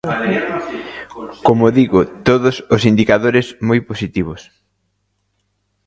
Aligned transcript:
Como 1.47 1.65
digo, 1.79 1.99
todos 2.27 2.55
os 2.75 2.81
indicadores 2.91 3.45
moi 3.67 3.79
positivos. 3.89 4.41